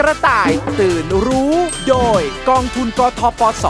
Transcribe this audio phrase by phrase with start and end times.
[0.00, 1.54] กระต่ายตื่นรู้
[1.88, 3.66] โดยกองทุนกทปส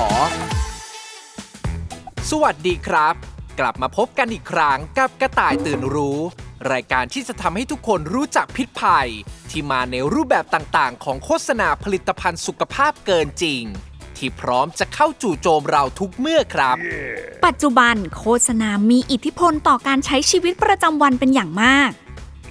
[2.31, 3.15] สวัสดีครับ
[3.61, 6.19] กลับมาพบกันอีกครั้งกับกระต่ายตื่นรู้
[6.73, 9.11] รายการที่จะทำให้ทุกคนรู้จักพิษภัย
[9.51, 13.63] ที่มาในรูปแบบต่างๆ ของโฆษณาผลิตภัณฑ์สุขภาพเกินจริง
[14.17, 16.77] ที่พร้อมจะเข้าจู่โจมเราทุกเมื่อครับ
[17.47, 21.91] ปัจจุบันโฆษณามีอิทธิพลต่อการใช้ชีวิตประจำวันเป็นอย่างมาก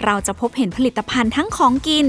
[0.04, 2.08] เราจะพบเห็นผลิตภัณฑ์ทั้งของกิน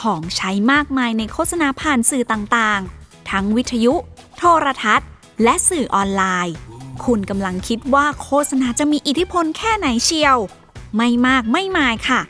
[0.00, 3.94] ของใช้มากมายในโฆษณาผ่านสื่อต่างๆ ทั้งวิทยุ
[4.38, 5.08] โทรทัศน์
[5.42, 6.54] และสื่อออนไลน์
[7.04, 10.38] คุณกำลังคิดว่าโฆษณาจะมีอิทธิพลแค่ไหนเชียว
[10.96, 12.20] ไม่มากไม่มายค่ะ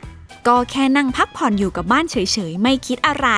[0.46, 2.16] ก็แค่นั่งพักผ่อนอยู่กับบ้านเฉ
[2.50, 3.28] ยๆ ไม่คิดอะไร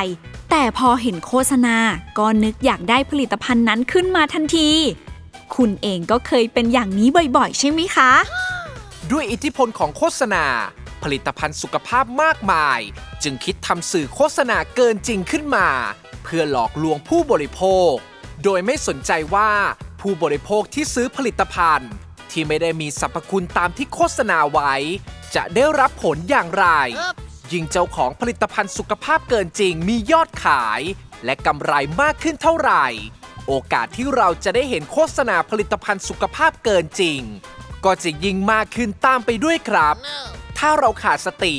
[0.51, 1.77] แต่พอเห็นโฆษณา
[2.19, 4.71] ก็นึกอยากได้ผลิตภัณฑ์นั้นขึ้นมาทันที
[5.57, 8.11] คุณเองก็เคยเป็นอย่างนี้บ่อยๆ ใช่ไหมคะ
[9.11, 10.45] ด้วยอิทธิพลของโฆษณา
[11.03, 12.81] ผลิตภัณฑ์สุขภาพมากมาย
[13.23, 15.69] จึงคิดทำสื่อโฆษณาเกินจริงขึ้นมา
[16.23, 17.93] เพื่อหลอกลวงผู้บริโภค
[18.45, 19.51] โดยไม่สนใจว่า
[20.01, 21.93] ผู้บริโภคที่ซื้อผลิตภัณฑ์
[22.31, 24.75] ที่ไม่ได้มีสรรพคุณตามที่โฆษณาไว้
[25.35, 26.67] จะได้รับผลอย่างไร
[27.53, 30.81] ยิ่งเจ้าของผลิตภัณฑ์สุขภาพเกินจริงมียอดขาย
[31.25, 31.73] และกำไร
[32.03, 32.87] มากขึ้นเท่าไหร่
[33.49, 37.21] โอกาสที่เราจะได้เห็นโฆษณาผลิตภัณฑ์สุขภาพเกินจริง
[37.85, 39.95] ก็จะยิ่งมากขึ้นตามไปด้วยครับ
[40.67, 41.55] ถ้าเราขาดสติ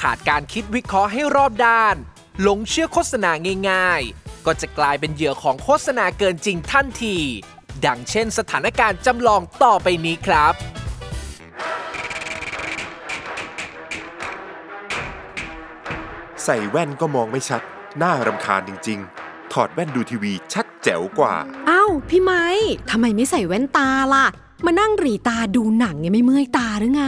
[0.00, 1.96] ขาดการคิดวิเคราะห์ให้รอบด้าน
[2.42, 3.30] หลงเชื่อโฆษณา
[3.70, 7.16] ง่าย ๆ ก็จะกลายเป็นเหยื่อของโฆษณาเกินจริงทันที
[7.84, 10.54] ดังเช่นสถานการณ์จำลองต่อไปนี้ครับ
[16.44, 17.62] ใส่แว่นก็มองไม่ชัด
[18.02, 21.34] น่ารำคาญจริง ๆ ถอดแว่นดูทีวีชัดแจ๋วกว่า
[21.70, 22.44] อ้าวพี่ไม้
[22.90, 24.26] ทำไมไม่ใส่แว่นตาล่ะ
[24.64, 27.04] มานั่งหรีตาดูหนังยังไม่เมื่อยตาหรือไง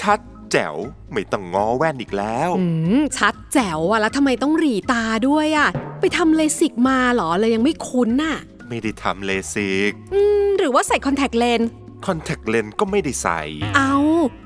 [0.00, 0.20] ชัด
[0.52, 0.76] แจ๋ว
[1.12, 2.66] ไม่ต้องง้อแว่นอีกแล้ว อื
[2.98, 5.68] ม ชัดแจ๋วอะแล้วทำไมต้องหรีตาด้วยอะ
[6.00, 8.36] ไปทำเลสิกมาเหรอเลยยังไม่คุ้นน่ะ
[8.68, 11.68] ไม่ได้ทำเลสิกอืม หรือว่าใส่คอนแทคเลนส์
[12.06, 13.40] คอนแทคเลนส์ก็ไม่ได้ใส่
[13.76, 13.96] เอา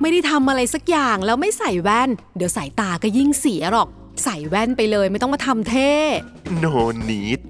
[0.01, 3.89] ไม่ได้ทำอะไรสักอย่างแล้วไม่ใส่แว่น เดี๋ยวสายตาก็ยิ่งเสียหรอก
[4.25, 5.93] ใส่แว่นไปเลยไม่ต้องมาทำเท่
[6.59, 6.67] โน
[7.11, 7.41] นีด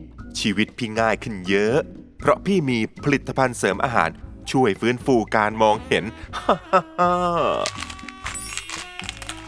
[0.40, 1.76] ชีวิตพี่ง่ายขึ้นเยอะ
[2.18, 4.10] เพราะพี่มีผลิตภัณฑ์เสริมอาหาร
[4.50, 6.04] ช่วยฟื้นฟูการมองเห็น
[6.36, 6.56] อะ
[7.00, 7.12] อะ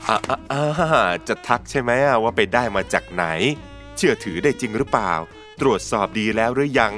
[0.09, 0.19] อะ
[1.28, 1.91] จะทักใช่ไหม
[2.22, 3.25] ว่าไปได้มาจากไหน
[3.97, 5.12] เชื่อถือได้จริงหรือเปล่า
[5.61, 6.93] ตรวจสอบดีแล้วหรือยัง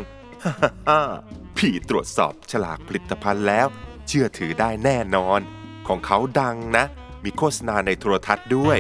[1.57, 3.67] พี่ตรวจสอบฉลากผลิตภัณฑ์แล้ว
[4.09, 5.41] เชื่อถือได้แน่นอน
[5.89, 6.85] ของเขาดังนะ
[7.25, 8.79] มีโฆษณาในโทรทัศน์ด้วย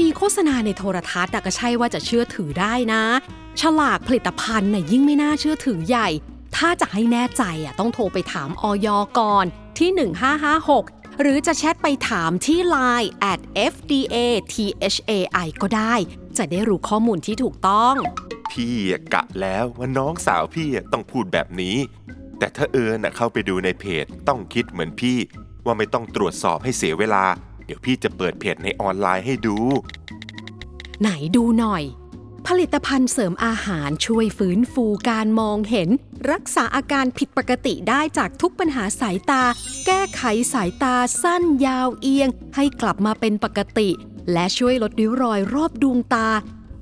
[0.00, 3.02] มีโฆษณาในโทรทัศน์อะก็ใช่ว่าจะเชื่อถือได้นะ
[3.60, 6.08] ฉลากผลิตภัณฑ์น่ะยิ่งไม่น่าเชื่อถือใหญ่
[6.56, 8.88] ถ้าจะให้แน่ใจอะต้องโทรไปถามออย
[9.18, 9.46] ก่อน
[9.78, 9.90] ที่
[10.52, 13.40] 1556 หรือจะแชทไปถามที่ Line at
[13.72, 14.16] fda
[14.54, 15.94] thai ก็ได้
[16.36, 17.94] จะได้รู้ข้อมูลที่ถูกต้อง
[18.52, 21.76] พี่อะกะแล้วว่าน้องสาวพี่อะต้องพูดแบบนี้
[22.38, 25.18] แต่ถ้าเอิญน่ะเข้าไปดูในเพจต้องคิดเหมือนพี่
[25.64, 27.24] ว่าไม่ต้องตรวจสอบให้เสียเวลา
[27.64, 29.56] เดี๋ยวพี่จะเปิดเพจในออนไลน์ให้ดู
[31.00, 31.82] ไหนดูหน่อย
[32.48, 35.88] ผลิตภัณฑ์เสริมอาหารช่วยฟื้นฟูการมองเห็น
[36.30, 39.42] รักษาอาการผิดปกติได้จากทุกปัญหาสายตา
[39.86, 40.22] แก้ไข
[40.52, 43.88] สายตาสั้นยาวเอียง ให้กลับมาเป็นปกติ
[44.32, 46.28] และช่วยลดริ้วรอยรอบดวงตา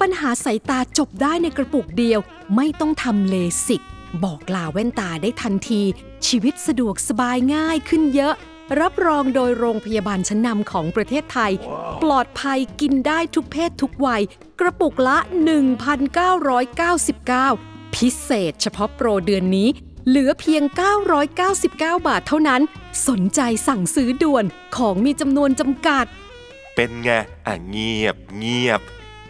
[0.00, 2.21] ปัญหาสายตาจบได้ในกระปุกเดียว
[2.56, 3.34] ไม่ต้องทำเล
[3.66, 3.82] สิก
[4.25, 5.82] บอกลาแว่นตาได้ทันที
[6.27, 8.34] ชีวิตสะดวกสบายง่ายขึ้นเยอะ
[8.78, 11.53] รับรองโดยโรงพยาบาลชั้นนำของประเทศไทย
[12.03, 14.22] ปลอดภัยกินได้ทุกเพศทุกวัย
[14.60, 15.19] กระปุกละ
[17.16, 19.69] 1,999 พิเศษเฉพาะโปรเดือนนี้
[20.09, 20.62] เหลือเพียง
[21.34, 22.62] 999 บาทเท่านั้น
[23.09, 24.44] สนใจสั่งซื้อด่วน
[24.76, 26.04] ของมีจำนวนจำกัด
[26.75, 27.10] เป็นไง
[27.47, 28.80] อะเงียบเงียบ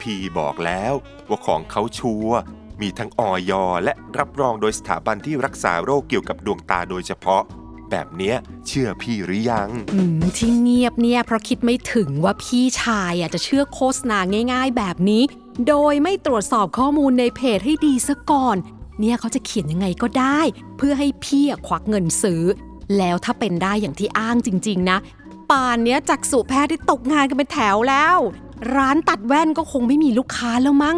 [0.01, 0.95] พี่บอกแล้ว
[1.29, 2.39] ว่าของเขาชัวร์
[2.81, 3.53] มีทั้งออย
[3.85, 7.43] และรับรองโดยสถาบันที่รักษาโรคเกี่ยวกับดวงตาโดยเฉพาะ
[7.91, 8.37] แบบเนี้ย
[8.67, 14.19] เชื่อพี่หรือยัง อืมที่เงียบเนี่ยเพราะคิดไม่ถึงว่าพี่ชายอะจะเชื่อโฆษณา
[14.53, 15.23] ง่าย ๆ แบบนี้
[15.69, 18.57] โดยไม่ตรวจสอบข้อมูลในเพจให้ดีซะก่อน
[19.01, 20.41] เนี่ยเขาจะเขียนยังไงก็ได้
[20.77, 22.43] เพื่อให้พี่อะควักเงินซื้อ
[22.99, 24.99] แล้วถ้าเป็นได้อย่างที่อ้างจริง ๆ นะ
[25.51, 28.17] ป่านเนี้ยจักษุแพทย์ได้ตกงานกันเป็นแถวแล้ว
[28.77, 30.97] ร้านตัดแว่นก็คงไม่มีลูกค้าแล้วมั้ง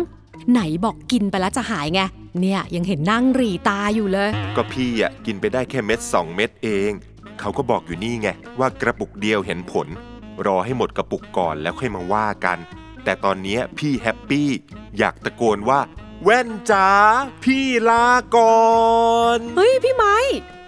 [0.50, 2.00] ไหนบอกกินไปแล้วจะหายไง
[2.40, 6.93] เนี่ยยังเห็นนั่งหรีตาอยู่เลย ก็พี่อะกินไปได้แค่เม็ดสองเม็ดเอง
[7.40, 8.29] เขาก็บอกอยู่นี่ไง
[8.61, 9.88] ว่ากระปุกเดียวเห็นผล
[10.46, 12.58] รอให้หมดกระปุกก่อนแล้วค่อยมาว่ากัน
[13.05, 14.49] แต่ตอนเนี้ยพี่แฮปปี้
[14.99, 15.81] อยากตะโกนว่า
[16.25, 16.88] แว่นจ๋า
[17.44, 18.06] พี่ลา
[18.37, 18.62] ก่อ
[19.37, 20.17] นเฮ้ยพี่ไม้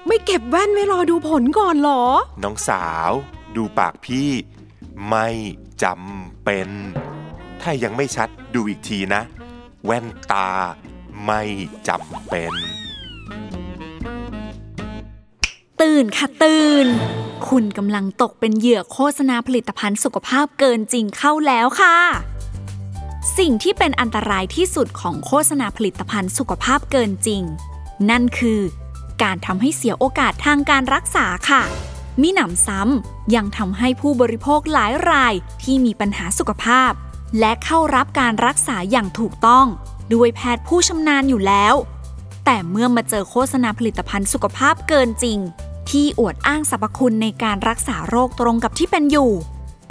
[0.06, 2.05] ไม่เก็บแว่นไว้รอดูผลก่อนเหรอ
[2.43, 3.12] น้องสาว
[3.56, 4.31] ดูปากพี่
[5.08, 5.28] ไม่
[5.82, 6.69] จำเป็น
[7.62, 9.22] ถ้ายังไม่ชัดดูอีกทีนะ
[9.84, 10.50] แว่นตา
[11.25, 11.43] ไม่
[11.88, 12.52] จำเป็น
[15.81, 16.87] ตื่นค่ะตื่น
[17.49, 21.96] คุณกำลังตกเป็นเหยื่อโฆษณาผลิตภัณฑ์สุขภาพเกินจริงเข้าแล้วค่ะ
[23.38, 27.43] สิ่งที่เป็นอันตรายที่สุดของโฆษณาผลิตภัณฑ์สุขภาพเกินจริง
[28.10, 28.60] นั่นคือ
[29.22, 31.62] การทำให้เสียโอกาสทางการรักษาค่ะ
[32.22, 36.93] มิหนำซ้ำยังทำให้ผู้บริโภคหลายรายที่มีปัญหาสุขภาพ
[37.40, 39.67] และเข้ารับการรักษาอย่างถูกต้อง
[40.12, 41.74] ด้วยแพทย์ผู้ชำนาญอยู่แล้ว
[42.44, 45.38] แต่เมื่อมาเจอโฆษณาผลิตภัณฑ์สุขภาพเกินจริง
[45.90, 49.32] ที่อวดอ้างสรรพคุณในการรักษาโรคตรงกับที่เป็นอยู่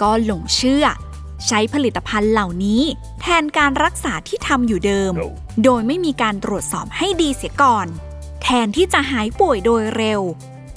[0.01, 0.85] ก็หลงเชื่อ
[1.47, 2.81] ใช้ผลิตภัณฑ์เหล่านี้
[3.21, 5.11] แทนการรักษาที่ทำอยู่เดิม
[5.63, 7.87] โดยไม่มีการตรวจสอบให้ดีเสียก่อน
[8.41, 10.21] แทนที่จะหายป่วยโดยเร็ว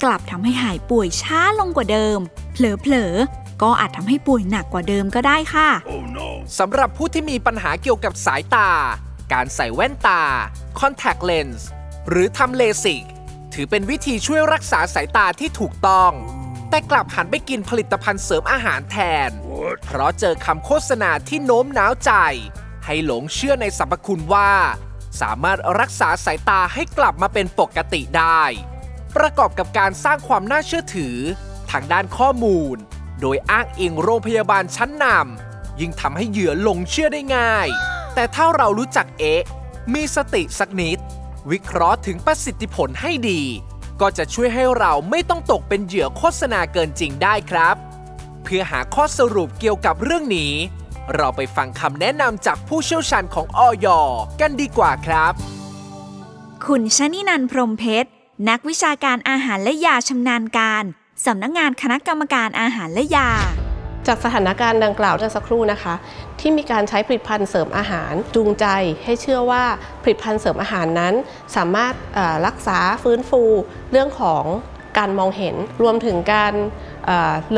[0.03, 2.19] กลับทำให้หายป่วยช้าลงกว่าเดิม
[2.53, 5.69] เผลอๆก็อาจทำให้ป่วยหนักกว่าเดิมก็ได้ค่ะ
[6.59, 8.69] สำหรับผู้ที่มีปัญหาเกี่ยวกับสายตา
[9.33, 10.23] การใส่แว่นตา
[10.79, 11.61] contact lens
[12.09, 13.03] หรือทำเลสิก
[13.53, 16.11] ถือเป็นวิธีช่วยรักษาสายตาที่ถูกต้อง
[16.69, 18.97] แต่กลับหันไปกินผลิตภัณฑ์เสริมอาหารแท
[19.27, 19.29] น
[19.85, 22.11] เพราะเจอคำโฆษณาที่โน้มน้าวใจ
[22.85, 24.51] ให้หลงเชื่อในสรรพคุณว่า
[25.21, 28.43] สามารถรักษาสายตาให้กลับมาเป็นปกติได้
[29.15, 31.17] ประกอบกับการสร้างความน่าเชื่อถือ
[31.71, 32.75] ทางด้านข้อมูล
[33.21, 37.67] โดยอ้างอิงโรงพยาบาลชั้นนำยิ่งทำให้เหยื่อหลงเชื่อได้ง่าย
[38.19, 39.43] แต่ถ้าเรารู้จักเอ๊ะ
[39.93, 40.97] มีสติสักนิด
[41.51, 43.41] วิเคราะห์ถึงประสิทธิผลให้ดี
[44.01, 47.75] ก็จะช่วยให้เราไม่ต้องตกเป็นเหยื่อโฆษณาเกินจริงได้ครับ
[48.43, 50.53] เพื่อหาข้อสรุปเกี่ยวกับเรื่องนี้
[51.15, 53.87] เราไปฟังคำแนะนำจากผู้เชี่ยวชาญของออย
[54.41, 55.33] กันดีกว่าครับ
[56.65, 58.09] คุณชนินันท์พรมเพชร
[58.49, 60.83] นักวิชาการอาหารและยาชำนาญการ
[61.25, 63.31] สำนักงานคณะกรรมการอาหารและยา
[64.07, 65.93] จากสถานการณ์ดังกล่าวเมื่อสักครู่นะคะ
[66.39, 68.65] ที่มีการใช้ผลิตภัณฑ์เสริมอาหารจูงใจ
[69.03, 69.63] ให้เชื่อว่า
[70.03, 71.13] ผลิตภัณฑ์เสริมอาหารนั้น
[71.55, 71.93] สามารถ
[72.47, 73.43] รักษาฟื้นฟู
[73.91, 74.43] เรื่องของ
[74.97, 76.53] การมองเห็นรวมถึงการ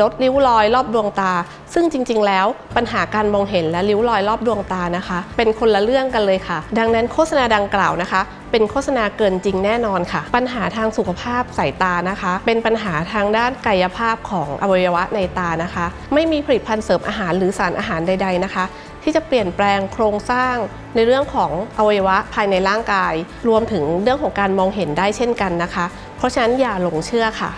[0.00, 1.32] ลดริ้วรอยรอบดวงตา
[1.74, 2.46] ซึ่งจริง ๆ แล้ว
[2.76, 8.20] ปัญหาการมองเห็นและริ้วรอยรอบดวงตานะคะ เป็นคนละเรื่องกันเลยค่ะ ดังนั้นโฆษณาดังกล่าวนะคะ
[8.50, 18.64] เป็นโฆษณาเกินจริงแน่นอนค่ะ ปัญหาทางสุขภาพสายตานะคะ เป็นปัญหาทางด้านกายภาพของอวัยวะในตานะคะ ไม่มีผลิตภัณฑ์เสริมอาหารหรือสารอาหารใด ๆนะคะ
[19.02, 20.56] ที่จะเปลี่ยนแปลงโครงสร้าง
[20.94, 23.14] ในเรื่องของอวัยวะภายในร่างกาย
[23.48, 25.86] รวมถึงเรื่องของการมองเห็นได้เช่นกันนะคะ
[26.16, 27.50] เพราะฉะนั้นอย่าหลงเชื่อค่ะ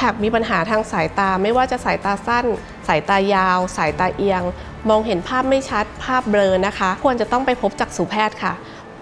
[0.00, 2.46] หากมีปัญหาทางสายตาไม่ว่าจะสายตาสั้น
[2.88, 4.42] สายตายาว สายตาเอียง
[4.90, 8.52] มองเห็นภาพไม่ชัดภาพเบลอนะคะ ควรจะต้องไปพบจักษุแพทย์ค่ะ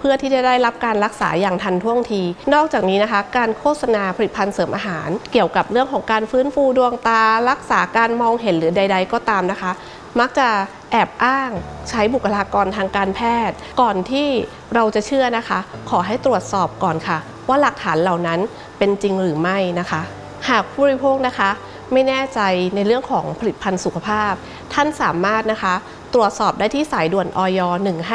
[0.06, 2.22] พื่อที่จะได้รับการรักษาอย่างทันท่วงที
[2.54, 9.72] นอกจากนี้นะคะ การโฆษณาผลิตภัณฑ์เสริมอาหาร เกี่ยวกับเรื่องของการฟื้นฟูดวงตา รักษาการมองเห็นหรือใด ๆ ก็ตามนะคะ
[10.20, 10.48] มักจะ
[10.92, 11.50] แอบอ้าง
[11.90, 14.28] ใช้บุคลากรทางการแพทย์ ก่อนที่
[14.74, 15.58] เราจะเชื่อนะคะ
[15.90, 17.18] ขอให้ตรวจสอบก่อนค่ะ
[17.48, 18.40] ว่าหลักฐานเหล่านั้น
[18.78, 20.00] เป็นจริงหรือไม่นะคะ
[20.48, 21.50] หากผู้บริโภคนะคะ
[21.92, 22.40] ไม่แน่ใจ
[22.74, 24.32] ในเรื่องของผลิตภัณฑ์สุขภาพ
[24.74, 25.74] ท่านสามารถนะคะ
[26.14, 27.60] ตรวจสอบได้ที่สายด่วนออย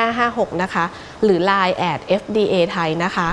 [0.04, 0.86] 1556 นะคะ
[1.24, 3.30] หรือ Line แอด FDA ไทยนะคะ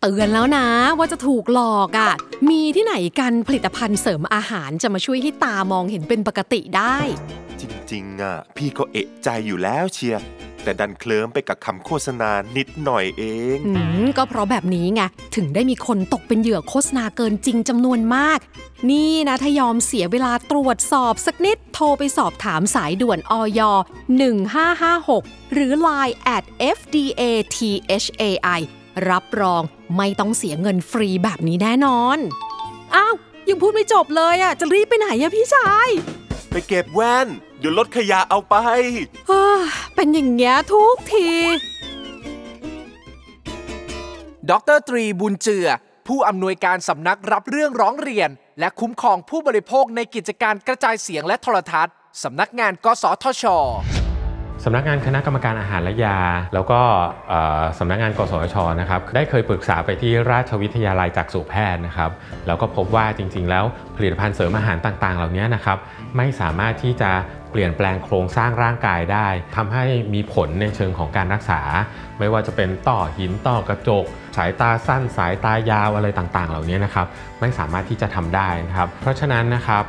[0.00, 0.66] เตือนแล้วนะ
[0.98, 2.12] ว่าจะถูกหลอกอะ่ะ
[2.50, 6.96] มีที่ไหนกันผลิตภัณฑ์เสริมอาหารจะมาช่วยให้ตามองเห็นเป็นปกติได้
[7.60, 7.62] จ
[7.92, 10.22] ริงๆอะพี่ก็เอะใจอยู่แล้วเชียร์
[10.64, 13.24] แต่ดันเคลิ้มไปกับคำโฆษณานิดหน่อยเอ
[13.56, 13.72] งอื
[14.04, 15.02] มก็เพราะแบบนี้ไง
[15.36, 18.38] ถึงได้มีคนตกเป็นเหยื่อโฆษณาเกินจริงจำนวนมาก
[18.90, 23.60] นี่นะถ้ายอมเสียเวลาตรวจสอบสักนิดโทรไปสอบถามสายด่วนออย
[24.56, 26.44] 1556 หรือ Line at
[26.76, 27.22] FDA
[27.54, 28.60] THAI
[29.10, 29.62] รับรอง
[29.96, 32.18] ไม่ต้องเสียเงินฟรีแบบนี้แน่นอน
[32.94, 33.14] อ้าว
[33.48, 35.88] ยังพูดไม่จบเลยอะ จะรีบไปไหนอะพี่ชาย
[36.50, 38.56] ไปเก็บแว่นเดี๋ยวรถขยะเอาไป
[39.26, 39.62] เฮ้อ
[39.94, 41.30] เป็นอย่างเงี้ยทุกที
[44.50, 45.68] ดรตรีบุญเจือ
[46.08, 48.30] ผู้อำนวยการสำนักรับเรื่องร้องเรียน
[48.60, 51.94] และคุ้มครองผู้บริโภคในกิจการกระจายเสียงและโทรทัศน์
[52.24, 53.44] สำนักงานกสทช
[54.64, 56.18] สำนักงานคณะกรรมการอาหารและยา
[56.54, 56.80] แล้วก็
[57.28, 62.10] เอ่อสำนักงานกสทชนะครับได้เคยปรึกษาไปที่ราชวิทยาลัยจักษุแพทย์นะครับ
[62.46, 63.64] แล้วก็พบว่าจริงๆ แล้ว
[63.96, 65.78] ผลิตภัณฑ์เสริมอาหารต่างๆ เหล่านี้นะครับ
[66.16, 67.10] ไม่สามารถที่จะ
[67.54, 69.84] เปลี่ยนแปลงโครงสร้างร่างกายได้ทำให้
[70.14, 71.60] มีผลในเชิงของการรักษา
[72.18, 74.04] ไม่ว่าจะเป็นต่อหินต่อกระจก
[74.36, 77.06] สายตาสั้น สายตายาวอะไรต่างๆ เหล่านี้นะครับ
[77.40, 79.84] ไม่สามารถที่จะทำได้นะครับ เพราะฉะนั้นนะครับ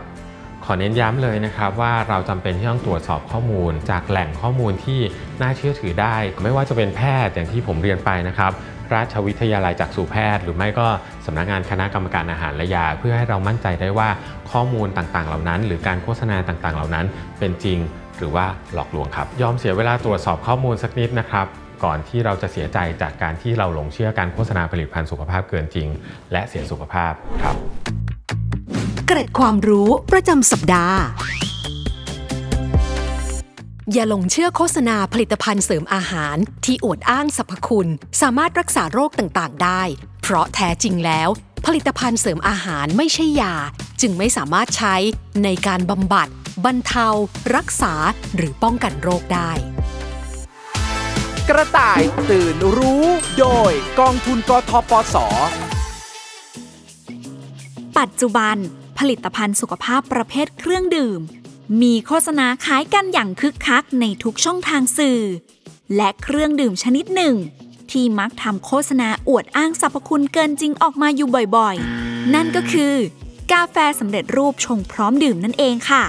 [0.65, 4.99] ขอเน้นย้ำเลยนะครับว่าเราจำเป็นที่ต้องตรวจสอบข้อมูล จากแหล่งข้อมูลที่
[5.41, 8.51] น่าเชื่อถือได้ ไม่ว่าจะเป็นแพทย์อย่างที่ผมเรียนไปนะครับ
[8.95, 10.87] ราชวิทยาลัยจักษุแพทย์ หรือไม่ก็
[11.25, 14.09] สำนักงานคณะกรรมการอาหารและยา เพื่อให้เรามั่นใจได้ว่า
[14.51, 17.05] ข้อมูลต่างๆ เหล่านั้น หรือการโฆษณาต่างๆ เหล่านั้น
[17.39, 17.79] เป็นจริง
[18.17, 21.47] หรือว่าหลอกลวงครับยอมเสียเวลาตรวจสอบข้อมูลสักนิดนะครับ
[21.83, 25.87] ก่อนที่เราจะเสียใจจากการที่เราหลงเชื่อการโฆษณาผลิตภัณฑ์สุขภาพเกินจริง
[26.31, 27.13] และเสียสุขภาพ
[27.43, 27.55] ครับ
[29.07, 30.97] เกร็ดความรู้ประจำสัปดาห์
[33.93, 37.89] อย่าหลงเชื่อโฆษณาผลิตภัณฑ์เสริมอาหาร ที่อวดอ้างสรรพคุณ
[38.21, 39.81] สามารถรักษาโรคต่างๆ ได้
[40.21, 41.29] เพราะแท้จริงแล้ว
[41.65, 43.55] ผลิตภัณฑ์เสริมอาหารไม่ใช่ยา
[44.01, 44.95] จึงไม่สามารถใช้
[45.43, 46.27] ในการบำบัด
[46.65, 47.07] บรรเทา
[47.55, 47.93] รักษา
[48.35, 49.51] หรือป้องกันโรคได้
[51.49, 53.03] กระต่ายตื่นรู้
[53.39, 55.15] โดยกองทุนกทปส
[57.97, 58.57] ปัจจุบัน
[58.99, 61.21] ผลิตภัณฑ์สุขภาพประเภทเครื่องดื่ม
[61.81, 65.21] มีโฆษณาขายกันอย่างคึกคักในทุกช่องทางสื่อ
[65.95, 67.35] และเครื่องดื่มชนิดหนึ่ง
[67.91, 72.93] ที่มักทำโฆษณาอวดอ้างสรรพคุณเกินจริงออกมาอยู่บ่อยๆ นั่นก็คือ
[73.51, 76.03] กาแฟสำเร็จรูปชงพร้อมดื่มนั่นเองค่ะ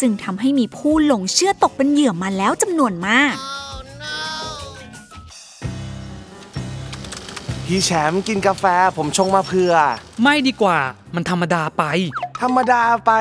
[0.00, 3.34] จึงทำให้มีผู้หลงเชื่อตกเป็นเหยื่อมาแล้วจำนวนมาก
[7.64, 8.64] พี่แชมป์กินกาแฟ
[8.96, 9.72] ผมชงมาเพื่อ
[10.22, 10.78] ไม่ดีกว่า
[11.14, 11.82] มันธรรมดาไป
[12.40, 13.12] ธรรมดาไป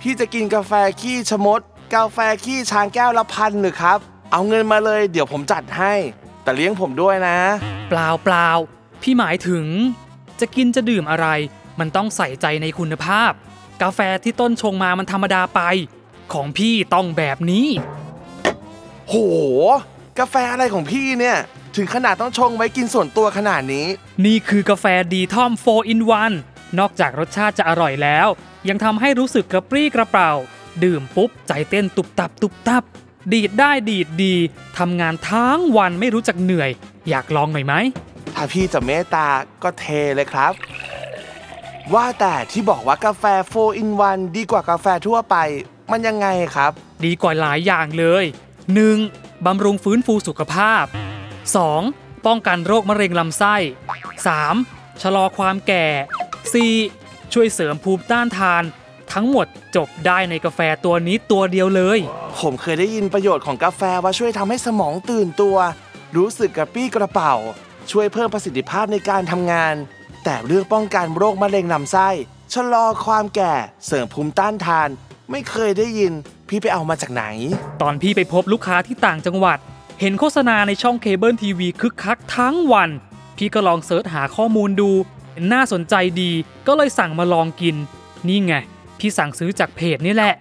[0.00, 1.60] พี่จะกินกาแฟขี้ชะมด
[1.94, 3.98] กาแฟขี้ช้างแก้วละพันหรือครับ
[4.32, 5.94] เอาเงินมาเลยเดี๋ยวผมจัดให้
[6.42, 7.38] แต่เลี้ยงผมด้วยนะ
[7.88, 8.48] เปล่าเปล่า
[9.02, 9.64] พี่หมายถึง
[10.40, 11.26] จะกินจะดื่มอะไร
[11.78, 13.32] มันต้องใส่ใจในคุณภาพ
[13.82, 15.60] กาแฟที่ต้นชงมามันธรรมดาไป
[16.32, 17.66] ของพี่ต้องแบบนี้
[19.08, 19.14] โห
[20.18, 21.38] กาแฟอะไรของพี่เนี่ย
[21.76, 23.86] ถึงขนาดต้องชงไว้กินส่วนตัวขนาดนี้
[24.26, 26.00] นี่คือกาแฟดีทอม 4 in
[26.38, 28.28] 1 นอกจากรสชาติจะอร่อยแล้ว
[28.68, 30.32] ยังทำให้รู้สึกกระปรี้กระเปร่า
[30.84, 32.82] ดื่มปุ๊บ ใจเต้นตุบตับตุบตับ
[33.32, 34.34] ดีดได้ดีดดี
[34.78, 36.70] ทำงานทั้งวันไม่รู้จักเหนื่อย
[37.08, 37.74] อยากลองหน่อยไหม
[38.34, 39.26] ถ้าพี่จะเมตตา
[39.62, 39.84] ก็เท
[40.14, 40.52] เลยครับ
[41.94, 43.24] ว่าแต่ที่บอกว่ากาแฟ
[43.54, 45.36] 4 in 1ดีกว่ากาแฟทั่วไป
[45.92, 46.72] มันยังไงครับ
[47.04, 48.24] ดีกว่าหลายอย่างเลย
[48.84, 49.46] 1.
[49.46, 50.84] บำรุงฟื้นฟูสุขภาพ
[51.54, 52.26] 2.
[52.26, 53.54] ป้องกันโรคมะเร็งลำไส้
[54.28, 55.02] 3.
[55.02, 55.86] ชะลอความแก่
[56.62, 57.07] 4.
[57.32, 58.62] ช่วยเสริมภูมิต้านทาน
[59.12, 61.98] ทั้งหมดจบได้ในกาแฟตัวนี้ตัวเดียวเลย
[62.38, 65.56] ผมเคยได้ยินประโยชน์ของกาแฟว่าช่วยทำให้สมองตื่นตัว
[66.16, 67.34] รู้สึกกระปรี้กระเปร่า
[67.90, 69.74] ช่วยเพิ่มประสิทธิภาพในการทำงาน
[70.24, 72.08] แต่เรื่องป้องกันโรคมะเร็งลำไส้
[72.54, 73.54] ชะลอความแก่
[73.86, 74.88] เสริมภูมิต้านทาน
[75.30, 76.12] ไม่เคยได้ยิน
[76.48, 77.24] พี่ไปเอามาจากไหน
[77.82, 79.58] ตอนพี่ไปพบลูกค้าที่ต่างจังหวัด
[80.00, 82.90] เห็นโฆษณาในช่องเคเบิลทีวีคึกคักทั้งวัน
[83.36, 84.90] พี่ก็ลอง search หาข้อมูลดู
[85.52, 86.30] น่าสนใจดี
[86.66, 87.76] ก็เลยสั่งมาลองกิน
[88.28, 88.54] นี่ไง
[88.98, 90.34] พี่สั่งซื้อจากเพจนี่แหละ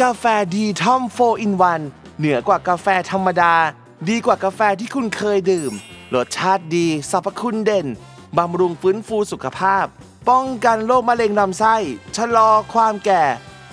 [0.00, 0.24] กาแฟ
[0.54, 1.52] ดีทอม4 in
[1.86, 3.54] 1เหนือกว่ากาแฟธรรมดา
[4.08, 5.72] ดีกว่ากาแฟที่คุณเคยดื่ม
[6.14, 7.86] รสชาติดีสรรพคุณเด่น
[8.38, 9.84] บำรุงฟื้นฟูสุขภาพ
[10.28, 11.76] ป้องกันโรคมะเร็งลำไส้
[12.16, 13.22] ชะลอความแก่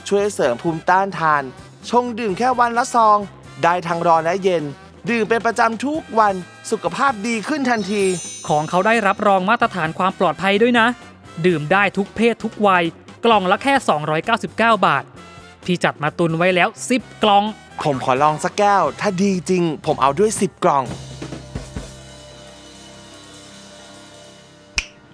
[0.08, 1.44] ช่วยเสริมภูมิต้านทาน
[1.90, 3.18] ชงดื่มแค่วันละซอง
[3.64, 4.64] ได้ทั้งร้อนและเย็น
[5.10, 6.34] ดื่มเป็นประจำทุกวัน
[6.72, 8.04] สุขภาพดีขึ้นทันที
[8.48, 10.88] ของเขาได้รับรองมาตรฐานความปลอดภัยด้วยนะ
[11.46, 12.84] ดื่มได้ทุกเพศทุกวัย
[13.26, 13.74] กล่องละแค่
[14.30, 15.04] 299 บาท
[15.66, 17.44] พี่จัดมาตุนไว้แล้ว 10 กล่อง
[17.84, 20.84] ผมขอลองสักแก้ว ถ้าดีจริง ผมเอาด้วย 10 กล่อง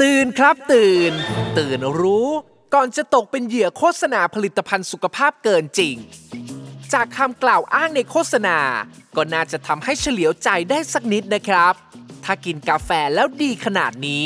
[0.02, 1.12] ตื่นครับตื่น
[1.58, 2.28] ตื่นรู้
[2.74, 5.96] ก่อนจะตกเป็นเหยื่อโฆษณาผลิตภัณฑ์สุขภาพเกินจริง
[6.94, 8.58] จากคำกล่าวอ้างในโฆษณา
[9.16, 11.74] ก็น่าจะทำให้เฉลียวใจได้สักนิดนะครับ
[12.24, 14.26] ถ้ากินกาแฟแล้วดีขนาดนี้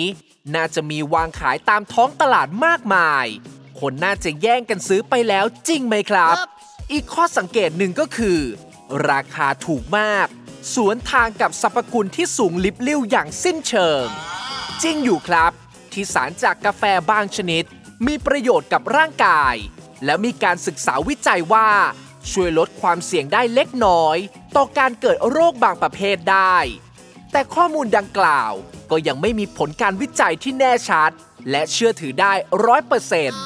[0.56, 3.26] น่าจะมีวางขายตามท้องตลาดมากมาย
[3.80, 6.36] คนน่าจะแย่งกันซื้อไปแล้วจริงไหมครับ
[6.92, 8.40] อีกข้อสังเกตหนึ่งก็คือ
[9.10, 10.28] ราคาถูกมาก
[10.74, 14.06] สวนทางกับสรรพคุณที่สูงลิบลิ่วอย่างสิ้นเชิง
[14.84, 15.52] จริงอยู่ครับ
[15.92, 17.64] ที่สารจากกาแฟบางชนิด
[18.06, 19.56] มีประโยชน์กับร่างกาย
[20.06, 21.70] และมีการศึกษาวิจัยว่า
[22.32, 24.18] ช่วยลดความเสี่ยงได้เล็กน้อย
[24.56, 26.58] ต่อการเกิดโรคบางประเภทได้
[27.32, 28.52] แต่ข้อมูลดังกล่าว
[28.92, 31.12] ก็ยังไม่มีผลการวิจัยที่แน่ชัด
[31.50, 32.34] และเชื่อถือได้
[32.66, 33.42] ร้อยเปอร์เซ็นต์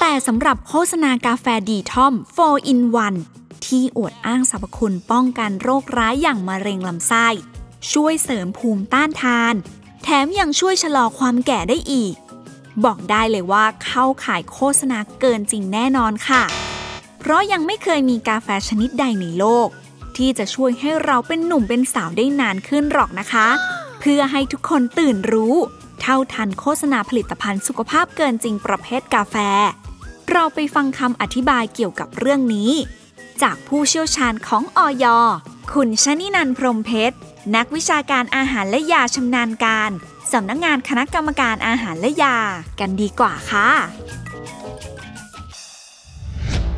[0.00, 2.80] แต่สำหรับโฆษณากาแฟดีทอม 4 in
[3.24, 7.26] 1 ที่อวดอ้างสรรพคุณป้องกันโรคร้ายอย่างมะเร็งลำไส้
[7.92, 9.54] ช่วยเสริมภูมิต้านทาน
[10.02, 12.14] แถมยังช่วยชะลอความแก่ได้อีก
[12.84, 16.42] บอกได้เลยว่าเข้าขายโฆษณาเกินจริงแน่นอนค่ะ
[17.20, 19.68] เพราะยังไม่เคยมีกาแฟชนิดใดในโลก
[20.16, 23.48] ที่จะช่วยให้เราเป็นหนุ่มเป็นสาวได้นานขึ้นหรอกนะคะ
[24.00, 25.54] เพื่อให้ทุกคนตื่นรู้
[26.00, 29.36] เท่าทันโฆษณาผลิตภัณฑ์สุขภาพเกินจริงประเภทกาแฟ
[30.30, 32.70] เราไปฟังคำอธิบายเกี่ยวกับเรื่องนี้
[33.42, 35.06] จากผู้เชี่ยวชาญของออย
[35.72, 37.16] คุณชนินันท์พรมเพชร
[37.56, 39.90] นักวิชาการอาหารและยาชำนาญการ
[40.32, 42.38] สำนักงานคณะกรรมการอาหารและยา
[42.80, 43.68] กันดีกว่าค่ะ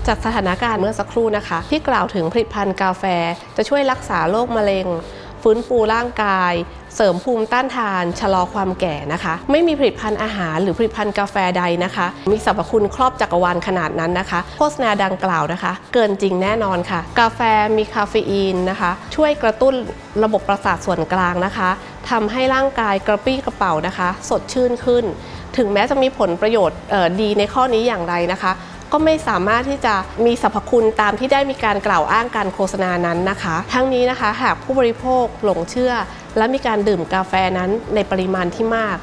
[0.09, 3.05] จากสถานการณ์เมื่อสักครู่นะคะ ที่กล่าวถึงผลิตภัณฑ์กาแฟ
[3.57, 4.87] จะช่วยรักษาโรคมะเร็ง
[5.43, 6.53] ฟื้นฟูร่างกาย
[6.97, 17.41] เสริมภูมิต้านทาน ชะลอความแก่นะคะ ไม่มีผลิตภัณฑ์อาหารหรือผลิตภัณฑ์กาแฟใดนะคะ มีสรรพคุณครอบจักรวาลขนาดนั้นนะคะ โฆษณาดังกล่าวนะคะ เกินจริงแน่นอนค่ะ กาแฟ
[17.77, 19.75] มีคาเฟอีนนะคะ ช่วยกระตุ้น
[20.25, 21.71] ระบบประสาทส่วนกลางนะคะ
[22.11, 25.05] ทำให้ร่างกายกระปรี้กระเป๋านะคะ สดชื่นขึ้น
[25.57, 26.79] ถึงแม้จะมีผลประโยชน์
[27.21, 28.53] ดีในข้อนี้อย่างไรนะคะ
[28.93, 29.95] ก็ไม่สามารถที่จะ
[30.27, 35.93] มีสรรพคุณตามที่ได้มีการกล่าวอ้างการโฆษณานั้นนะคะ ทั้งนี้นะคะหากผู้บริโภคหลงเชื่อ
[36.37, 38.97] และมีการดื่มกาแฟนั้นในปริมาณที่มาก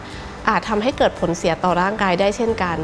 [0.49, 2.77] อาจทำให้เกิดผลเสียต่อร่างกายได้เช่นกัน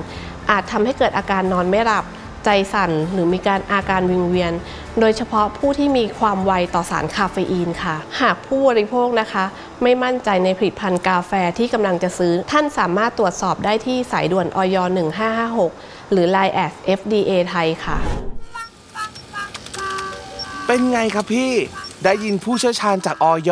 [0.51, 2.05] อาจทำให้เกิดอาการนอนไม่หลับ
[2.45, 4.53] ใจสั่นหรือมีการอาการวิงเวียน
[4.99, 9.43] โดยเฉพาะผู้ที่มีความไวต่อสารคาเฟอีนค่ะ หากผู้บริโภคนะคะ
[9.83, 14.77] ไม่มั่นใจในผลิตภัณฑ์กาแฟที่กำลังจะซื้อ ท่านสามารถตรวจสอบได้ที่สายด่วนออย
[15.59, 17.97] 1556 หรือ Line at FDA ไทยค่ะ
[20.67, 21.51] เป็นไงครับพี่
[22.03, 23.51] ได้ยินผู้เชี่ยวชาญจากออย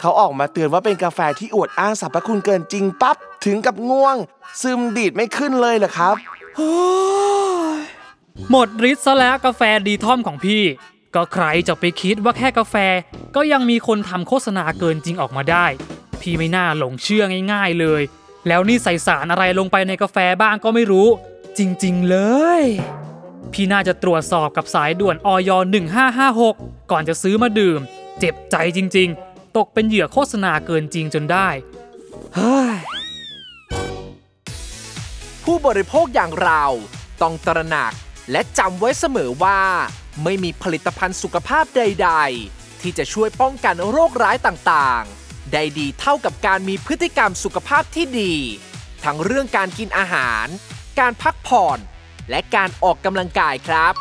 [0.00, 4.16] เขาออกมาเตือนว่าเป็นกาแฟที่อวดอ้างสรรพคุณเกินจริงปั๊บ ถึงกับง่วง
[4.62, 6.14] ซึมดีดไม่ขึ้นเลยเหรอครับ
[6.56, 6.72] โอ้
[7.78, 7.80] ย
[8.50, 10.62] หมดฤทธิ์ซะแล้วกาแฟดีทอมของพี่
[11.14, 12.76] ก็ใครจะไปคิดว่าแค่กาแฟ
[13.36, 15.66] ก็ยังมีคนทำโฆษณาเกินจริงออกมาได้
[16.20, 18.02] พี่ไม่น่าหลงเชื่อง่าย ๆเลย
[18.48, 21.08] แล้วนี่ใส่สารอะไรลงไปในกาแฟบ้างก็ไม่รู้
[21.58, 22.18] จริง ๆ เล
[22.62, 22.64] ย
[23.52, 25.50] พี่น่าจะตรวจสอบกับสายด่วนออย
[26.20, 27.80] 1556 ก่อนจะซื้อมาดื่ม
[28.18, 31.48] เจ็บใจจริง ๆ ตกเป็นเหยื่อโฆษณาเกินจริงจนได้
[32.34, 32.76] เฮ้ย
[35.44, 36.64] ผู้บริโภคอย่างเรา
[37.22, 37.92] ต้องตระหนัก
[38.30, 39.60] และจำไว้เสมอว่า
[40.24, 42.10] ไม่มีผลิตภัณฑ์สุขภาพใด
[42.46, 48.34] ๆ ที่จะช่วยป้องกันโรคร้ายต่างๆ ได้ดีเท่ากับการมีพฤติกรรมสุขภาพที่ดี
[49.04, 50.46] ทั้งเรื่องการกินอาหาร
[50.98, 51.78] การพักผ่อน
[52.30, 53.94] และการออกกำลังกายครับ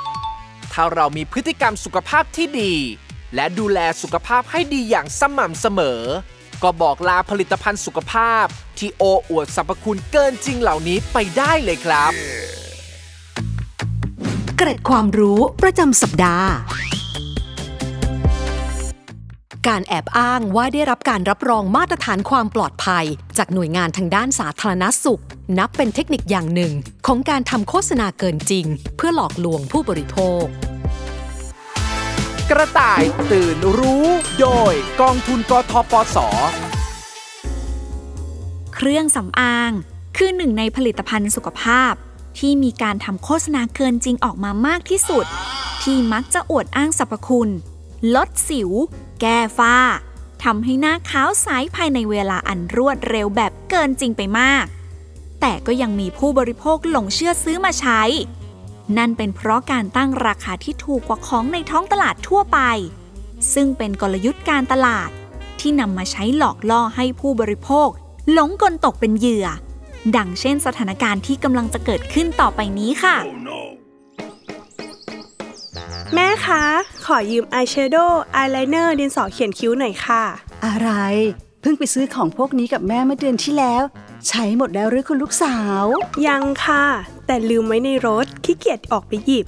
[0.73, 2.73] ถ้าเรามีพฤติกรรมสุขภาพที่ดี
[3.35, 6.01] และดูแลสุขภาพให้ดีอย่างสม่ำเสมอ
[6.63, 8.45] ก็บอกลาผลิตภัณฑ์สุขภาพ
[8.79, 12.11] ที่โอ้อวดสรรพคุณเกินจริงเหล่านี้ไปได้เลยครับ
[14.57, 16.49] เกร็ดความรู้ประจำสัปดาห์
[19.69, 23.05] การแอบอ้างว่าได้รับการรับรองมาตรฐานความปลอดภัย
[23.37, 25.21] จากหน่วยงานทางด้านสาธารณสุข
[25.57, 26.73] นับเป็นเทคนิคอย่างหนึ่ง
[27.07, 28.65] ของการทำโฆษณาเกินจริง
[28.97, 30.43] เพื่อหลอกลวงผู้บริโภค
[32.49, 34.05] กระต่ายตื่นรู้
[34.39, 36.17] โดยกองทุนกทปส
[38.75, 39.71] เครื่องสำอาง
[40.17, 41.93] คือหนึ่งในผลิตภัณฑ์สุขภาพ
[42.39, 45.25] ที่มีการทำโฆษณาเกินจริงออกมามากที่สุด
[45.83, 47.49] ที่มักจะอวดอ้างสรรพคุณ
[48.15, 48.71] ลดสิว
[49.21, 49.77] แก้ฝ้า
[50.43, 54.65] ทำให้หน้าขาวใสภายในเวลาอันรวดเร็วแบบเกินจริงไปมาก
[55.41, 58.01] แต่ก็ยังมีผู้บริโภคหลงเชื่อซื้อมาใช้
[58.97, 62.59] นั่นเป็นเพราะการตั้งราคาที่ถูกกว่าของในท้องตลาดทั่วไป
[63.53, 65.09] ซึ่งเป็นกลยุทธ์การตลาด
[65.59, 67.89] ที่นำมาใช้หลอกล่อให้ผู้บริโภค
[68.31, 69.47] หลงกลตกเป็นเหยื่อ
[70.15, 73.15] ดังเช่นสถานการณ์ที่กำลังจะเกิดขึ้นต่อไปนี้ค่ะ
[76.15, 76.63] แม่คะ
[77.05, 80.23] ขอยืมอายแชโดว์อายไลเนอร์ดินสอเขียนคิ้วหน่อยค่ะ
[80.65, 80.89] อะไร
[81.61, 83.83] เพิ่งไปซื้อของพวกนี้กับแม่เมื่อเดือนที่แล้ว
[84.27, 85.83] ใช้หมดแล้วหรือคุณลูกสาว
[86.27, 86.85] ยังค่ะ
[87.25, 89.45] แต่ลืมไว้ในรถขี้เกียจออกไปหยิบ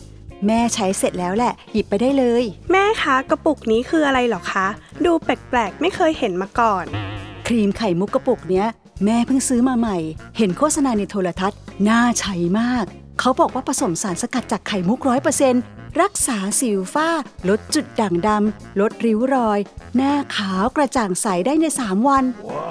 [0.48, 4.68] แม่ใช้เสร็จแล้วแหละ หยิบไปได้เลย แม่คะกระปุกนี้คืออะไรเหรอคะ
[5.06, 6.86] ดูแปลกๆ ไม่เคยเห็นมาก่อน
[7.48, 8.68] ครีมไข่มุกกระปุกเนี้ย
[9.06, 9.98] แม่เพิ่งซื้อมาใหม่
[10.38, 12.86] เห็นโฆษณาในโทรทัศน์ น่าใช้มาก
[13.20, 15.64] เขาบอกว่าผสมสารสกัดจากไข่มุกร้อยเปอร์เซ็นต์
[16.02, 17.10] รักษาสิวฝ้า
[17.50, 19.60] ลดจุดด่างดำ ลดริ้วรอย
[19.96, 22.24] หน้าขาวกระจ่างใสได้ใน 3 วัน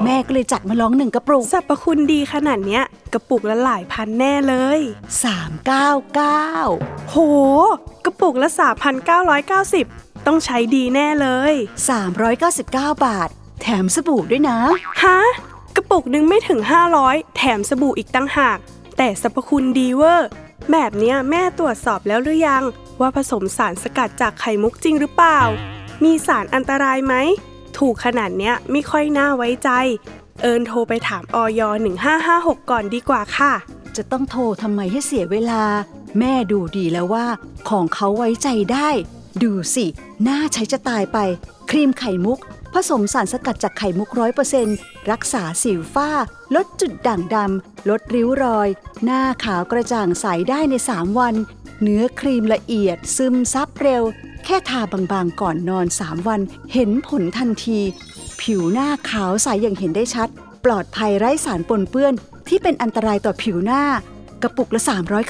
[0.04, 2.82] แม่ก็เลยจัดมาลองหนึ่งกระปุกสรรพคุณดีขนาดเนี้ย
[3.12, 4.80] กระปุกละหลายพันแน่เลย
[6.14, 7.16] 399 โห
[8.04, 8.48] กระปุกละ
[9.38, 11.54] 3,990 ต้องใช้ดีแน่เลย
[12.28, 13.28] 399 บาท
[13.62, 14.58] แถมสบู่ด้วยนะ
[15.02, 15.18] ฮะ
[15.76, 16.61] กระปุกหนึ่งไม่ถึง
[16.98, 18.58] 500 แถมสบู่อีกตั้งหาก
[18.96, 20.28] แต่สรรพคุณดีเวอร์
[20.70, 22.62] แบบเนี้ยแม่ตรวจสอบแล้วหรือยัง
[23.01, 25.40] ว่าผสมสารสกัดจากไข่มุกจริงหรือเปล่า
[26.05, 27.14] มีสารอันตรายไหม
[27.79, 29.70] ถูกขนาดเนี้ยไม่ค่อยน่าไว้ใจ
[30.42, 31.61] เอิญโทรไปถามออย
[32.16, 33.53] 1556 ก่อนดีกว่าค่ะ
[33.96, 35.62] จะต้องโทรทำไมให้เสียเวลา
[36.18, 37.27] แม่ดูดีแล้วว่า
[37.68, 38.88] ของเขาไว้ใจได้
[39.42, 39.87] ดูสิ
[40.29, 41.18] น่าใช้จะตายไป
[41.70, 42.38] ครีมไข่มุก
[42.74, 44.76] ผสมสารสกัดจากไข่มุกร้อยเปอร์เซ็นต์
[45.11, 46.11] รักษาสิวฝ้า
[46.54, 48.68] ลดจุดด่างดำ ลดริ้วรอย
[49.04, 51.35] หน้าขาวกระจ่างใสได้ใน 3 วัน
[51.82, 54.02] เนื้อครีมละเอียด ซึมซับเร็ว
[54.44, 56.40] แค่ทาบางๆก่อนนอน 3 วัน
[56.72, 57.80] เห็นผลทันที
[58.40, 60.28] ผิวหน้าขาวใสอย่างเห็นได้ชัด
[60.64, 62.14] ปลอดภัยไร้สารปนเปื้อน
[62.48, 63.82] ที่เป็นอันตรายต่อผิวหน้า
[64.42, 64.82] กระปุกละ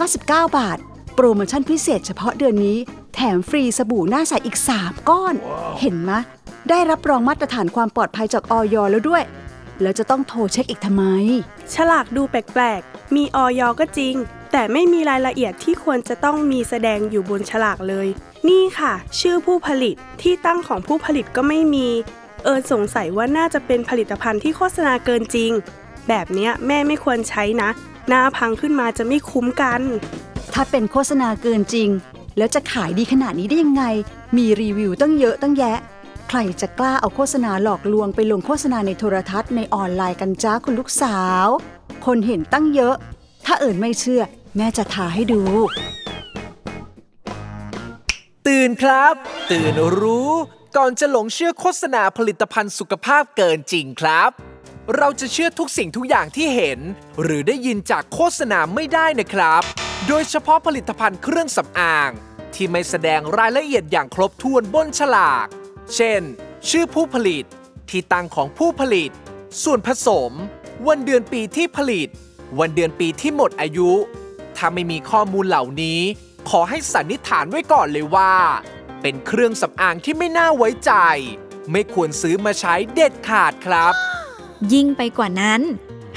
[0.04, 0.78] 399 บาท
[1.14, 2.78] โปรโมชั่นพิเศษเฉพาะเดือนนี้
[3.14, 5.34] แถมฟรีสบู่หน้าใสอีก 3 ก้อน
[5.80, 6.12] เห็นไหม
[6.70, 9.22] ได้รับรองมาตรฐานความปลอดภัยจากออยแล้วด้วย
[9.82, 11.04] แล้วจะต้องโทรเช็คอีกทำไม
[11.74, 14.14] ฉลากดูแปลกๆ มีออยก็จริง
[14.52, 18.08] แต่ไม่มีรายละเอียดที่ควรจะต้องมีแสดงอยู่บนฉลากเลย
[18.48, 21.88] นี่ค่ะ ชื่อผู้ผลิตที่ตั้งของผู้ผลิตก็ไม่มี
[22.44, 25.50] เอิญสงสัยว่าน่าจะเป็นผลิตภัณฑ์ที่โฆษณาเกินจริง
[26.08, 27.70] แบบเนี้ยแม่ไม่ควรใช้นะ
[28.08, 29.80] หน้าพังขึ้นมาจะไม่คุ้มกัน
[30.54, 31.88] ถ้าเป็นโฆษณาเกินจริง
[32.38, 33.84] แล้วจะขายดีขนาดนี้ได้ยังไง
[34.36, 35.76] มีรีวิวตั้งเยอะตั้งแยะ
[36.28, 41.46] ใครจะกล้าเอาโฆษณาหลอกลวงไปลงโฆษณาในโทรทัศน์ในออนไลน์กันจ้าคุณลูกสาว
[42.06, 42.94] คนเห็นตั้งเยอะ
[43.46, 44.22] ถ้าเอิญไม่เชื่อ
[44.56, 45.42] แม่จะทาให้ดู
[48.46, 49.14] ตื่นครับ
[49.50, 50.30] ตื่นรู้
[50.76, 54.30] ก่อนจะหลงเชื่อโฆษณาผลิตภัณฑ์สุขภาพเกินจริงครับ
[54.96, 56.78] เราจะเชื่อทุกสิ่งทุกอย่างที่เห็น
[57.22, 59.62] หรือได้ยินจากโฆษณาไม่ได้นะครับ
[60.08, 62.10] โดยเฉพาะผลิตภัณฑ์เครื่องสำอาง
[62.54, 65.46] ที่ไม่แสดงรายละเอียดอย่างครบถ้วนบนฉลาก
[65.94, 66.22] เช่น
[66.68, 67.44] ชื่อผู้ผลิต
[67.90, 69.10] ที่ตั้งของผู้ผลิต
[69.62, 70.32] ส่วนผสม
[70.86, 72.08] วันเดือนปีที่ผลิต
[72.58, 73.90] วันเดือนปีที่หมดอายุ
[74.56, 76.00] ถ้าไม่มีข้อมูลเหล่านี้
[76.48, 78.34] ขอให้สันนิษฐานไว้ก่อนเลยว่า
[79.02, 80.92] เป็นเครื่องสำอางที่ไม่น่าไว้ใจ
[81.70, 83.94] ไม่ควรซื้อมาใช้เด็ดขาดครับ
[84.72, 85.60] ยิ่งไปกว่านั้น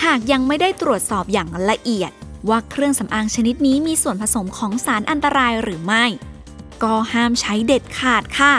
[0.04, 2.12] หากยังไม่ได้ตรวจสอบอย่างละเอียด
[2.50, 6.06] ว่าเครื่องสำอางชนิดนี้มีส่วนผสมของสารอันตรายหรือไม่
[6.84, 8.54] ก็ห้ามใช้เด็ดขาดค่ะ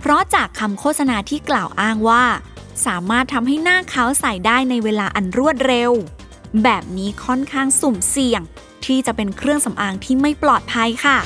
[0.00, 2.24] เพราะจากคำโฆษณาที่กล่าวอ้างว่า
[2.86, 5.90] สามารถทำให้หน้าขาวใสได้ในเวลาอันรวดเร็ว
[6.62, 8.42] แบบนี้ค่อนข้างสุ่มเสี่ยง
[8.84, 11.18] ที่จะเป็นเครื่องสำอางที่ไม่ปลอดภัยค่ะ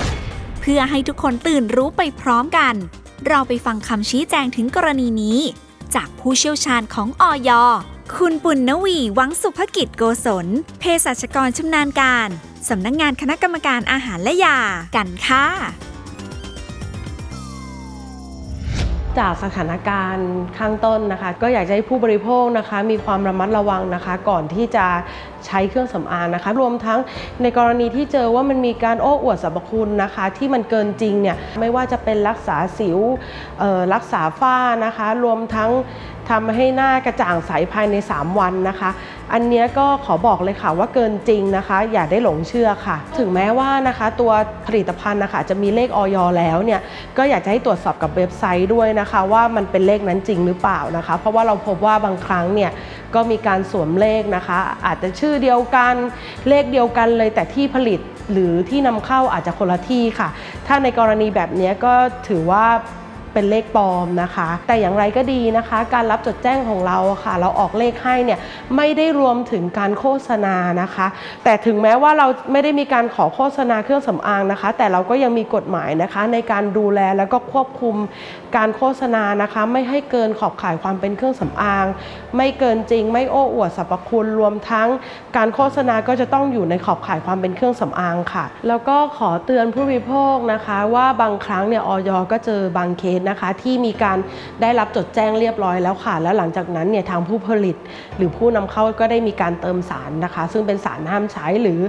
[0.61, 2.75] เพื่อให้ทุกคนตื่นรู้ไปพร้อมกัน
[3.29, 5.39] เราไปฟังคำชี้แจงถึงกรณีนี้
[5.95, 7.51] จากผู้เชี่ยวชาญของออย
[8.17, 10.47] คุณปุณณวีวังสุภกิจโกศล
[10.79, 12.29] เภสัชกรชำนาญการ
[12.69, 14.59] สำนักงงานคณะกรรมการอาหารและยา
[14.97, 15.47] กันค่ะ
[19.19, 24.87] จากสถานการณ์ข้างต้นนะคะ ก็อยากให้ผู้บริโภคนะคะ มีความระมัดระวังนะคะ ก่อนที่จะ
[25.47, 26.99] ใช้เครื่องสำอางนะคะ รวมทั้ง
[27.43, 32.99] ในกรณีที่เจอว่ามันมีการโอ้อวดสรรพคุณนะคะ ที่มันเกินจริงเนี่ยไม่ว่าจะเป็นรักษาสิว
[33.95, 35.71] รักษาฝ้านะคะ รวมทั้ง
[36.31, 38.91] ทำให้หน้ากระจ่างใสภายใน 3 วันนะคะ
[39.33, 44.33] อันนี้ก็ขอบอกเลยค่ะว่าเกินจริงนะคะ อย่าได้หลงเชื่อค่ะ ถึงแม้ว่านะคะตัว
[44.67, 46.81] ผลิตภัณฑ์นะคะจะมีเลขออยแล้วเนี่ย
[47.17, 52.71] ก็อยากจะให้ตรวจสอบกับเว็บไซต์ด้วยนะคะ ว่ามันเป็นเลขนั้นจริงหรือเปล่านะคะ เพราะว่าเราพบว่าบางครั้งเนี่ย
[53.15, 55.95] ก็มีการสวมเลขนะคะ อาจจะชื่อเดียวกัน
[56.49, 58.01] เลขเดียวกันเลยแต่ที่ผลิต
[58.33, 60.29] หรือที่นำเข้าอาจจะคนละที่ค่ะ
[60.67, 61.95] ถ้าในกรณีแบบนี้ก็
[62.29, 62.67] ถือว่า
[63.35, 68.39] เป็นเลขปลอมนะคะ แต่อย่างไรก็ดีนะคะ การรับจดแจ้งของเราค่ะ เราออกเลขให้เนี่ย
[68.77, 71.07] ไม่ได้รวมถึงการโฆษณานะคะ
[71.45, 77.97] แต่ถึงแม้ว่าเราไม่ได้มีการขอโฆษณาเครื่องสำอางนะคะ แต่เราก็ยังมีกฎหมายนะคะ ในการดูแลแล้วก็ควบคุม
[78.57, 81.87] การโฆษณานะคะ ไม่ให้เกินขอบข่ายความเป็นเครื่องสำอาง
[82.37, 84.89] ไม่เกินจริง ไม่โอ้อวดสรรพคุณรวมทั้ง
[85.37, 94.19] การโฆษณาก็จะต้องอยู่ในขอบข่ายความเป็นเครื่องสำอางค่ะ แล้วก็ขอเตือนผู้บริโภคนะคะว่าบางครั้งเนี่ยออยก็เจอบางเคสนะคะ ที่มีการ
[94.63, 97.77] ได้รับจดแจ้งเรียบร้อยแล้วค่ะ แล้วหลังจากนั้นเนี่ยทางผู้ผลิต
[98.17, 101.81] หรือผู้นำเข้าก็ได้มีการเติมสารนะคะ ซึ่งเป็นสารห้ามใช้หรือ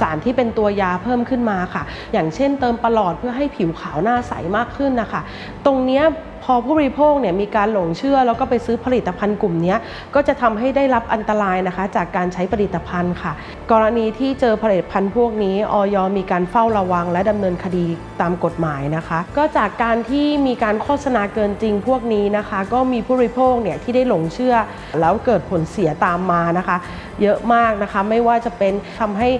[0.00, 1.82] สารที่เป็นตัวยาเพิ่มขึ้นมาค่ะ
[2.12, 5.20] อย่างเช่นเติมประหลอดเพื่อให้ผิวขาวหน้าใสมากขึ้นนะคะ
[5.66, 6.04] ตรงเนี้ย
[6.44, 9.74] พอผู้บริโภคเนี่ยมีการหลงเชื่อ แล้วก็ไปซื้อผลิตภัณฑ์กลุ่มนี้
[10.14, 13.32] ก็จะทำให้ได้รับอันตรายนะคะ จากการใช้ผลิตภัณฑ์ค่ะ
[13.72, 17.84] กรณีที่เจอผลิตภัณฑ์พวกนี้ออยมีการเฝ้าระวัง และดำเนินคดี
[18.20, 24.54] ตามกฎหมายนะคะ ก็จากการที่มีการโฆษณาเกินจริงพวกนี้นะคะ ก็มีผู้บริโภคเนี่ยที่ได้หลงเชื่อ
[25.00, 26.76] แล้วเกิดผลเสียตามมานะคะ
[27.22, 29.30] เยอะมากนะคะไม่ว่าจะเป็นทำให้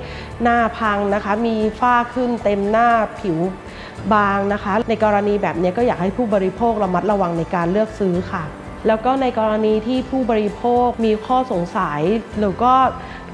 [0.42, 2.88] หน้าพังนะคะ มีฝ้าขึ้นเต็มหน้า
[3.20, 3.38] ผิว
[4.14, 8.44] บางนะคะ ในกรณีแบบนี้ก็อยากให้ผู้บริโภคระมัดระวังในการเลือกซื้อค่ะ
[8.88, 12.00] แล้วก็ในกรณีที่ผู้บริโภคมีข้อสงสัย
[12.38, 12.74] หรือก็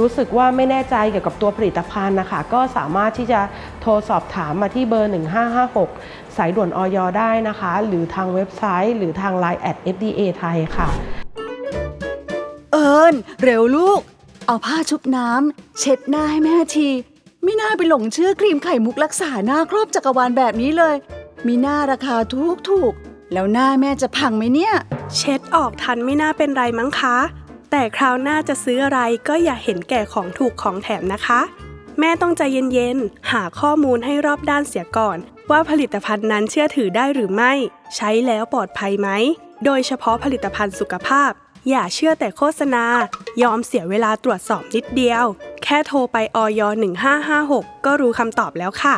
[0.00, 3.40] รู้สึกว่าไม่แน่ใจเกี่ยวกับตัวผลิตภัณฑ์นะคะ ก็สามารถที่จะ
[3.80, 5.12] โทรสอบถามมาที่เบอร์
[5.72, 10.88] 1556 สายด่วนออยได้นะคะ หรือทางเว็บไซต์ หรือทาง Line at FDA ไทยค่ะ
[12.72, 14.00] เอิญเร็วลูก
[14.46, 16.88] เอาผ้าชุบน้ำเช็ดหน้าให้แม่ที
[17.44, 20.96] ไม่น่าไปหลงเชื่อครีมไข่มุกรักษาหน้าครอบจักรวาลแบบนี้เลย
[21.46, 22.92] มีหน้าราคาถูกถูก
[23.32, 24.74] แล้วหน้าแม่จะพังไหมเนี่ย
[25.16, 27.16] เช็ดออกทันไม่น่าเป็นไรมั้งคะ
[27.70, 31.40] แต่คราวหน้าจะซื้ออะไรก็อย่าเห็นแก่ของถูกของแถมนะคะ
[32.00, 35.18] แม่ต้องใจเย็นๆ หาข้อมูลให้รอบด้านเสียก่อน
[35.50, 37.52] ว่าผลิตภัณฑ์นั้นเชื่อถือได้หรือไม่
[37.96, 39.08] ใช้แล้วปลอดภัยไหม
[39.64, 41.32] โดยเฉพาะผลิตภัณฑ์สุขภาพ
[41.68, 42.84] อย่าเชื่อแต่โฆษณา
[43.42, 45.24] ยอมเสียเวลาตรวจสอบนิดเดียว
[45.64, 46.60] แค่โทรไปออย
[47.24, 48.96] 1556 ก็รู้คำตอบแล้วค่ะ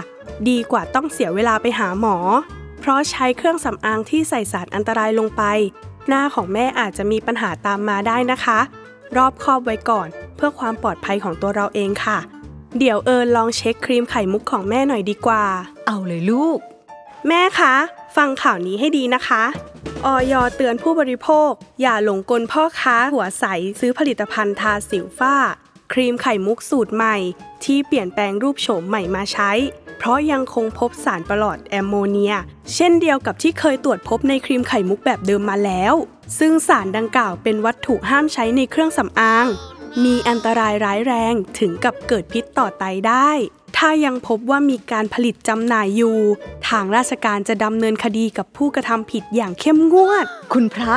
[0.48, 2.16] ดีกว่าต้องเสียเวลาไปหาหมอ
[2.80, 5.42] เพราะใช้เครื่องสำอางที่ใส่สารอันตรายลงไป
[6.08, 8.58] หน้าของแม่อาจจะมีปัญหาตามมาได้นะคะ
[9.16, 12.18] รอบคอบไว้ก่อน เพื่อความปลอดภัยของตัวเราเองค่ะ
[12.78, 15.44] เดี๋ยวเอิญลองเช็คครีมไข่มุกของแม่หน่อยดีกว่า
[15.86, 16.58] เอาเลยลูก
[17.28, 17.74] แม่คะ
[18.16, 19.42] ฟังข่าวนี้ให้ดีนะคะ
[20.06, 23.44] ออยเตือนผู้บริโภค อย่าหลงกลพ่อค้าหัวใส
[23.80, 25.34] ซื้อผลิตภัณฑ์ทาสิวฝ้า
[25.92, 27.16] ครีมไข่มุกสูตรใหม่
[27.64, 29.50] ที่เปลี่ยนแปลงรูปโฉมใหม่มาใช้
[29.98, 32.34] เพราะยังคงพบสารประหลอดแอมโมเนีย
[32.74, 35.94] เช่นเดียวกับที่เคยตรวจพบในครีมไข่มุกแบบเดิมมาแล้ว
[36.38, 39.46] ซึ่งสารดังกล่าวเป็นวัตถุห้ามใช้ในเครื่องสำอาง
[40.04, 43.30] มีอันตรายร้ายแรงถึงกับเกิดพิษต่อไตได้
[43.76, 46.16] ถ้ายังพบว่ามีการผลิตจำหน่ายอยู่
[46.68, 50.96] ทางราชการจะดำเนินคดีกับผู้กระทำผิดอย่างเข้มงวด คุณพระ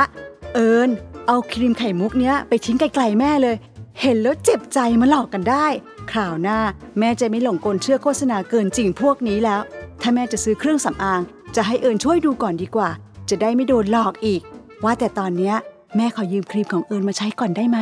[0.54, 0.90] เอิญ
[1.26, 3.56] เอาครีมไข่มุกเนี้ยไปทิ้งไกลๆแม่เลย
[4.00, 5.66] เห็นแล้วเจ็บใจมาหลอกกันได้
[6.10, 6.58] คราวหน้า
[6.98, 9.60] แม่จะไม่หลงกลเชื่อโฆษณาเกินจริงพวกนี้แล้ว
[10.00, 11.20] ถ้าแม่จะซื้อเครื่องสำอาง
[11.56, 12.90] จะให้เอิญช่วยดูก่อนดีกว่า
[13.30, 14.42] จะได้ไม่โดนหลอกอีก
[14.84, 15.56] ว่าแต่ตอนเนี้ย
[15.96, 17.78] แม่ขอยืมครีมของเอิญมาใช้ก่อนได้ไหม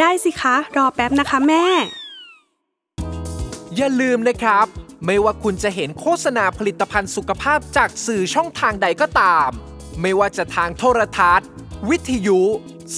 [0.00, 1.64] ได้สิคะ รอแป๊บนะคะแม่
[3.76, 4.66] อย่าลืมนะครับ
[5.04, 9.50] ไม่ว่าคุณจะเห็นโฆษณาผลิตภัณฑ์สุขภาพจากสื่อช่องทางใดก็ตาม
[10.00, 11.48] ไม่ว่าจะทางโทรทัศน์
[11.88, 12.40] วิทยุ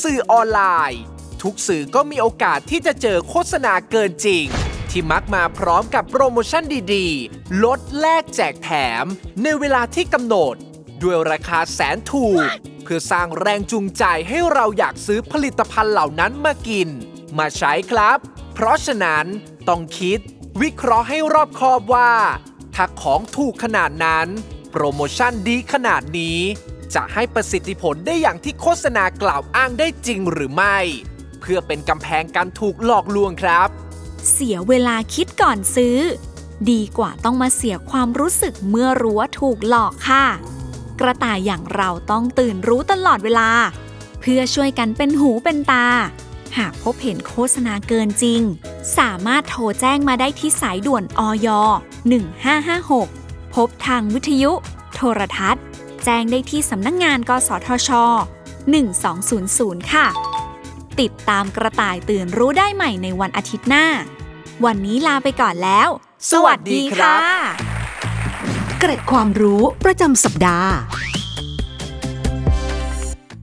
[0.03, 1.14] สื่อออนไลน์
[1.45, 4.45] ทุกสื่อก็มีโอกาสที่จะเจอโฆษณาเกินจริง
[4.91, 8.71] ที่มักมาพร้อมกับโปรโมชั่นดีๆ ลดแลกแจกแถ
[9.03, 9.05] ม
[9.43, 10.55] ในเวลาที่กำหนด
[11.03, 12.47] ด้วยราคาแสนถูก
[12.83, 16.89] เพื่อสร้างแรงจูงใจให้เราอยากซื้อผลิตภัณฑ์เหล่านั้นมากิน
[17.39, 18.19] มาใช้ครับ
[18.55, 19.27] เพราะฉะนั้น
[19.69, 20.19] ต้องคิด
[20.63, 22.13] วิเคราะห์ให้รอบคอบว่า
[22.75, 24.29] ถ้าของถูกขนาดนั้น
[24.71, 26.39] โปรโมชั่นดีขนาดนี้
[26.95, 30.79] จะให้ประสิทธิผลได้อย่างที่โฆษณากล่าวอ้างได้จริงหรือไม่
[31.47, 33.69] เพื่อเป็นกำแพงการถูกหลอกลวงครับ
[34.33, 35.99] เสียเวลาคิดก่อนซื้อ
[36.71, 40.25] ดีกว่าต้องมาเสียความรู้สึกเมื่อรู้ว่าถูกหลอกค่ะ
[41.01, 43.51] กระต่ายอย่างเราต้องตื่นรู้ตลอดเวลา
[44.21, 45.87] เพื่อช่วยกันเป็นหูเป็นตา
[46.59, 48.41] หากพบเห็นโฆษณาเกินจริง
[48.99, 51.49] สามารถโทรแจ้งมาได้ที่สายด่วนอย
[52.33, 54.53] 1556 พบทางวิทยุ
[54.95, 55.65] โทรทัศน์
[56.05, 57.91] แจ้งได้ที่สำนักงงาน กสทช
[58.71, 60.09] 1200 ค่ะ
[61.01, 63.87] ติดตามกระต่ายตื่นรู้ได้ใหม่ในวันอาทิตย์หน้า
[64.65, 65.89] วันนี้ลาไปก่อนแล้ว
[66.33, 67.21] สวัสดีครับ
[68.79, 70.73] เกร็ดความรู้ประจำสัปดาห์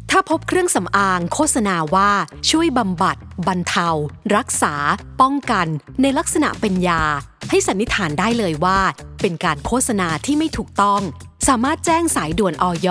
[0.09, 2.11] ถ้าพบเครื่องสำอางโฆษณาว่า
[2.49, 3.89] ช่วยบำบัด บรรเทา
[4.35, 4.73] รักษา
[5.21, 5.67] ป้องกัน
[6.01, 7.03] ในลักษณะเป็นยา
[7.49, 8.79] ให้สันนิษฐานได้เลยว่า
[9.21, 11.01] เป็นการโฆษณาที่ไม่ถูกต้อง
[11.47, 12.87] สามารถแจ้งสายด่วนอย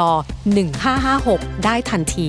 [0.80, 2.28] 1556 ได้ทันที